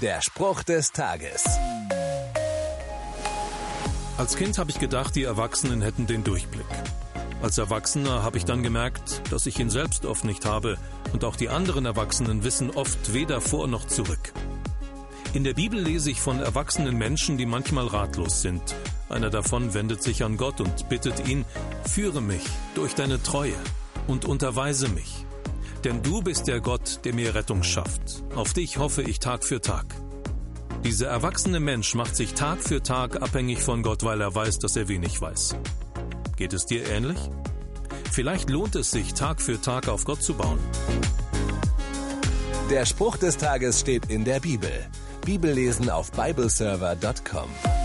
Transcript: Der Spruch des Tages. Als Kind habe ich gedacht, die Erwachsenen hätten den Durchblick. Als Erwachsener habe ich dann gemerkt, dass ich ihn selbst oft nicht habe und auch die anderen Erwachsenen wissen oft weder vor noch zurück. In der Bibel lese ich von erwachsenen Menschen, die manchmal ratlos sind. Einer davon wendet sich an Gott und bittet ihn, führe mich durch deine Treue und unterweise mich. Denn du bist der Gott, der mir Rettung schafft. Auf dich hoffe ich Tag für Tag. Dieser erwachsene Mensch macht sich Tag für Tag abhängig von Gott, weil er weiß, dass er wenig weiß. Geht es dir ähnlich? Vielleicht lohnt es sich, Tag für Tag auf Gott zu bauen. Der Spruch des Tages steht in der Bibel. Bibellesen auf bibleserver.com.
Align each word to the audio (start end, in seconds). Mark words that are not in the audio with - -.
Der 0.00 0.22
Spruch 0.22 0.62
des 0.62 0.92
Tages. 0.92 1.44
Als 4.16 4.34
Kind 4.34 4.56
habe 4.56 4.70
ich 4.70 4.78
gedacht, 4.78 5.14
die 5.14 5.24
Erwachsenen 5.24 5.82
hätten 5.82 6.06
den 6.06 6.24
Durchblick. 6.24 6.64
Als 7.42 7.58
Erwachsener 7.58 8.22
habe 8.22 8.38
ich 8.38 8.46
dann 8.46 8.62
gemerkt, 8.62 9.20
dass 9.30 9.44
ich 9.44 9.58
ihn 9.58 9.68
selbst 9.68 10.06
oft 10.06 10.24
nicht 10.24 10.46
habe 10.46 10.78
und 11.12 11.22
auch 11.22 11.36
die 11.36 11.50
anderen 11.50 11.84
Erwachsenen 11.84 12.44
wissen 12.44 12.70
oft 12.70 13.12
weder 13.12 13.42
vor 13.42 13.66
noch 13.66 13.86
zurück. 13.86 14.32
In 15.34 15.44
der 15.44 15.52
Bibel 15.52 15.78
lese 15.78 16.10
ich 16.10 16.22
von 16.22 16.40
erwachsenen 16.40 16.96
Menschen, 16.96 17.36
die 17.36 17.44
manchmal 17.44 17.86
ratlos 17.86 18.40
sind. 18.40 18.74
Einer 19.10 19.28
davon 19.28 19.74
wendet 19.74 20.02
sich 20.02 20.24
an 20.24 20.38
Gott 20.38 20.62
und 20.62 20.88
bittet 20.88 21.28
ihn, 21.28 21.44
führe 21.84 22.22
mich 22.22 22.44
durch 22.74 22.94
deine 22.94 23.22
Treue 23.22 23.56
und 24.06 24.24
unterweise 24.24 24.88
mich. 24.88 25.26
Denn 25.84 26.02
du 26.02 26.22
bist 26.22 26.46
der 26.46 26.60
Gott, 26.60 27.00
der 27.04 27.14
mir 27.14 27.34
Rettung 27.34 27.62
schafft. 27.62 28.22
Auf 28.34 28.52
dich 28.52 28.78
hoffe 28.78 29.02
ich 29.02 29.18
Tag 29.18 29.44
für 29.44 29.60
Tag. 29.60 29.86
Dieser 30.84 31.08
erwachsene 31.08 31.60
Mensch 31.60 31.94
macht 31.94 32.16
sich 32.16 32.34
Tag 32.34 32.62
für 32.62 32.82
Tag 32.82 33.22
abhängig 33.22 33.62
von 33.62 33.82
Gott, 33.82 34.02
weil 34.02 34.20
er 34.20 34.34
weiß, 34.34 34.58
dass 34.58 34.76
er 34.76 34.88
wenig 34.88 35.20
weiß. 35.20 35.56
Geht 36.36 36.52
es 36.52 36.66
dir 36.66 36.88
ähnlich? 36.88 37.18
Vielleicht 38.10 38.50
lohnt 38.50 38.74
es 38.76 38.90
sich, 38.90 39.14
Tag 39.14 39.40
für 39.40 39.60
Tag 39.60 39.88
auf 39.88 40.04
Gott 40.04 40.22
zu 40.22 40.34
bauen. 40.34 40.58
Der 42.70 42.86
Spruch 42.86 43.16
des 43.16 43.36
Tages 43.36 43.80
steht 43.80 44.10
in 44.10 44.24
der 44.24 44.40
Bibel. 44.40 44.70
Bibellesen 45.24 45.90
auf 45.90 46.10
bibleserver.com. 46.12 47.79